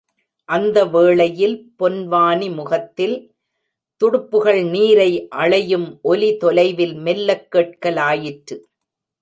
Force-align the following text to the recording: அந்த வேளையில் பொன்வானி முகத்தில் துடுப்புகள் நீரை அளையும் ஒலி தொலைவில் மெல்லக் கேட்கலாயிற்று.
அந்த 0.49 0.85
வேளையில் 0.85 1.73
பொன்வானி 1.79 2.47
முகத்தில் 2.55 3.15
துடுப்புகள் 4.01 4.63
நீரை 4.69 5.27
அளையும் 5.35 5.87
ஒலி 6.01 6.37
தொலைவில் 6.37 6.95
மெல்லக் 6.95 7.47
கேட்கலாயிற்று. 7.55 8.57